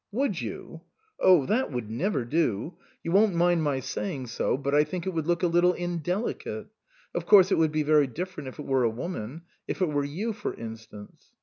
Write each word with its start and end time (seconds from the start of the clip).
"Would 0.11 0.41
you? 0.41 0.81
Oh, 1.19 1.45
that 1.45 1.71
would 1.71 1.91
never 1.91 2.25
do. 2.25 2.73
You 3.03 3.11
won't 3.11 3.35
mind 3.35 3.61
my 3.61 3.79
saying 3.79 4.25
so, 4.33 4.57
but 4.57 4.73
I 4.73 4.83
think 4.83 5.05
it 5.05 5.11
would 5.11 5.27
look 5.27 5.43
a 5.43 5.47
little 5.47 5.73
indelicate. 5.73 6.65
Of 7.13 7.27
course 7.27 7.51
it 7.51 7.59
would 7.59 7.71
be 7.71 7.83
very 7.83 8.07
different 8.07 8.49
if 8.49 8.57
it 8.57 8.65
were 8.65 8.83
a 8.83 8.89
woman; 8.89 9.43
if 9.67 9.79
it 9.79 9.89
were 9.89 10.03
you 10.03 10.33
for 10.33 10.55
instance." 10.55 11.33